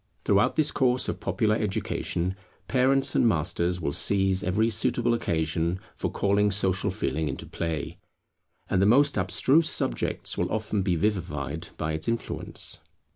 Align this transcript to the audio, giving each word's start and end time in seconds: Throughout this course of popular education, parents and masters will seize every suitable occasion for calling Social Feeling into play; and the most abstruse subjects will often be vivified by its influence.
Throughout 0.25 0.55
this 0.55 0.71
course 0.71 1.07
of 1.07 1.19
popular 1.19 1.55
education, 1.55 2.35
parents 2.67 3.13
and 3.13 3.27
masters 3.27 3.79
will 3.79 3.91
seize 3.91 4.43
every 4.43 4.67
suitable 4.71 5.13
occasion 5.13 5.79
for 5.95 6.09
calling 6.09 6.49
Social 6.49 6.89
Feeling 6.89 7.27
into 7.29 7.45
play; 7.45 7.99
and 8.67 8.81
the 8.81 8.87
most 8.87 9.15
abstruse 9.15 9.69
subjects 9.69 10.39
will 10.39 10.51
often 10.51 10.81
be 10.81 10.95
vivified 10.95 11.69
by 11.77 11.93
its 11.93 12.07
influence. 12.07 12.79